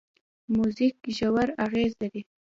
[0.55, 2.21] موزیک ژور اغېز لري.